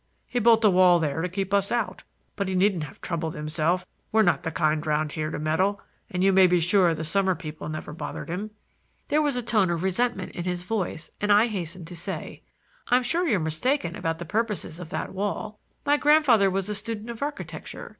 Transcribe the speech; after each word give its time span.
He 0.25 0.39
built 0.39 0.65
a 0.65 0.69
wall 0.71 0.97
there 0.97 1.21
to 1.21 1.29
keep 1.29 1.53
us 1.53 1.71
out, 1.71 2.01
but 2.35 2.47
he 2.47 2.55
needn't 2.55 2.85
have 2.85 2.99
troubled 3.01 3.35
himself. 3.35 3.85
We're 4.11 4.23
not 4.23 4.41
the 4.41 4.49
kind 4.49 4.83
around 4.87 5.11
here 5.11 5.29
to 5.29 5.37
meddle, 5.37 5.79
and 6.09 6.23
you 6.23 6.33
may 6.33 6.47
be 6.47 6.59
sure 6.59 6.95
the 6.95 7.03
summer 7.03 7.35
people 7.35 7.69
never 7.69 7.93
bothered 7.93 8.27
him." 8.27 8.49
There 9.09 9.21
was 9.21 9.35
a 9.35 9.43
tone 9.43 9.69
of 9.69 9.83
resentment 9.83 10.31
in 10.31 10.45
his 10.45 10.63
voice, 10.63 11.11
and 11.21 11.31
I 11.31 11.45
hastened 11.45 11.85
to 11.85 11.95
say: 11.95 12.41
"I'm 12.87 13.03
sure 13.03 13.27
you're 13.27 13.39
mistaken 13.39 13.95
about 13.95 14.17
the 14.17 14.25
purposes 14.25 14.79
of 14.79 14.89
that 14.89 15.13
wall. 15.13 15.59
My 15.85 15.97
grandfather 15.97 16.49
was 16.49 16.67
a 16.67 16.73
student 16.73 17.11
of 17.11 17.21
architecture. 17.21 17.89